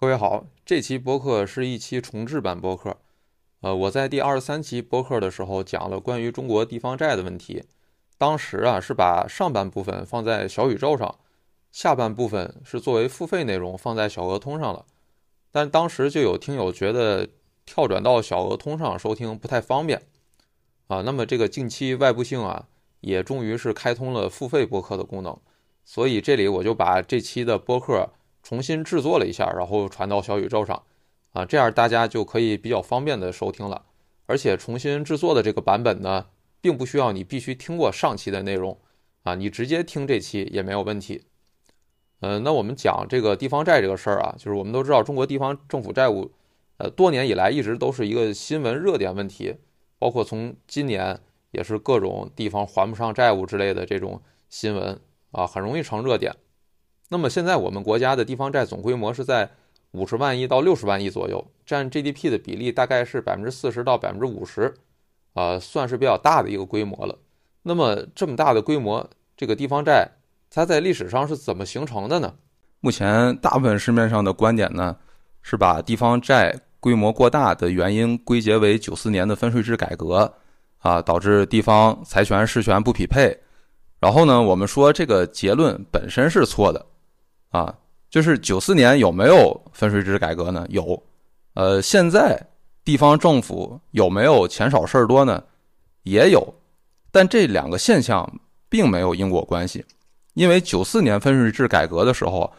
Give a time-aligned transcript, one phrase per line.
[0.00, 2.96] 各位好，这期播客是一期重制版播客。
[3.60, 7.64] 呃，我在第二十三期播客的时候讲了关于中国地方债的问题，
[8.16, 11.18] 当时啊是把上半部分放在小宇宙上，
[11.70, 14.86] 下半部分是作为付费内容放在小额通上了。
[15.52, 17.28] 但当时就有听友觉得
[17.66, 20.00] 跳转到小额通上收听不太方便
[20.86, 21.02] 啊。
[21.02, 22.68] 那么这个近期外部性啊
[23.02, 25.38] 也终于是开通了付费播客的功能，
[25.84, 28.08] 所以这里我就把这期的播客。
[28.42, 30.82] 重新制作了一下，然后传到小宇宙上，
[31.32, 33.86] 啊，这样大家就可以比较方便的收听了。
[34.26, 36.26] 而且重新制作的这个版本呢，
[36.60, 38.80] 并不需要你必须听过上期的内容，
[39.24, 41.24] 啊，你直接听这期也没有问题。
[42.20, 46.30] 嗯，那我们讲这个地方债这个事儿啊，就是我们都知道中国地方政府债务，
[46.76, 49.56] 呃，多年以来一直都是一个新闻热点问题，
[49.98, 51.18] 包括从今年
[51.50, 55.00] 也是各种地方还不上债务之类的这种新闻
[55.32, 56.34] 啊，很容易成热点。
[57.12, 59.50] 那么现在我们国家的地方债总规模是在
[59.90, 64.72] 五十万亿到六十万亿左右，占 GDP 的比例大概是百分之四十到百分之五十，
[65.34, 67.18] 啊，算是比较大的一个规模了。
[67.64, 70.08] 那么这么大的规模，这个地方债
[70.48, 72.32] 它在历史上是怎么形成的呢？
[72.78, 74.96] 目前大部分市面上的观点呢，
[75.42, 80.32] 是把地方债规模过大的原因归结为九四年的分税制改革，
[80.78, 83.36] 啊，导致地方财权事权不匹配。
[83.98, 86.86] 然后呢，我们说这个结论本身是错的。
[87.50, 87.74] 啊，
[88.08, 90.64] 就是九四年有没有分税制改革呢？
[90.68, 91.02] 有，
[91.54, 92.40] 呃，现在
[92.84, 95.42] 地方政府有没有钱少事儿多呢？
[96.04, 96.54] 也有，
[97.10, 99.84] 但这两个现象并没有因果关系，
[100.34, 102.52] 因为九四年分税制改革的时候，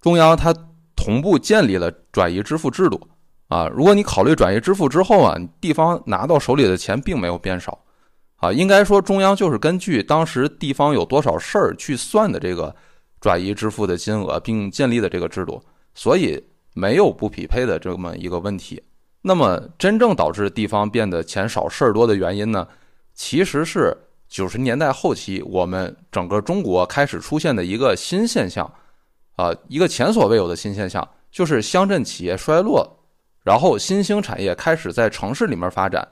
[0.00, 0.54] 中央它
[0.94, 3.08] 同步建立了转移支付制度
[3.48, 3.66] 啊。
[3.74, 7.76] 如果你考虑转移支付之后啊，地方拿到手里的钱并没有变少
[8.36, 12.72] 啊，应该说中央就是根据当时地方有多少事儿去算的这个。
[13.20, 15.62] 转移支付的金额，并建立的这个制度，
[15.94, 16.42] 所以
[16.74, 18.82] 没有不匹配的这么一个问题。
[19.22, 22.66] 那么，真正导致地方变得钱少事儿多的原因呢？
[23.12, 23.96] 其实是
[24.28, 28.70] 九十年代后期，我们整个中国开始出现的一个新现象，
[29.34, 32.86] 啊，一个前所未有的新现象，就是乡镇企业衰落，
[33.42, 36.06] 然后新兴产业开始在城市里面发展，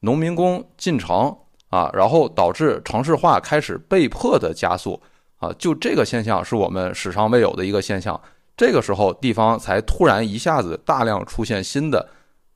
[0.00, 1.36] 农民工进城
[1.68, 5.02] 啊，然后导致城市化开始被迫的加速。
[5.44, 8.18] 啊，就这个现象是我们史上未有的一个现象。
[8.56, 12.08] 这个时候，地方才突然一下子大量出现新的、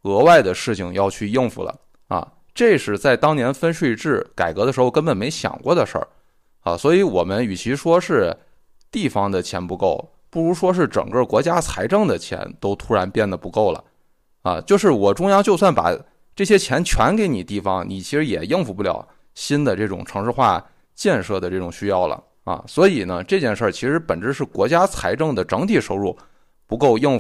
[0.03, 1.75] 额外的事情要去应付了。
[2.06, 6.09] 啊，这是在当年分税制改革的时候根本没想过的事儿。
[6.60, 8.34] 啊，所以我们与其说是
[8.91, 13.84] 地方的钱不够，不如说是整个国家财政的钱都突然变得不够了。
[14.43, 15.94] 啊，就是我中央就算把
[16.34, 22.22] 这些钱全给你地方，你其实也应付不了新的这种城市化建设的这种需要了。
[22.48, 26.16] 啊，所以呢，这件事儿其实本质是国家财政的整体收入
[26.66, 27.16] 不够应付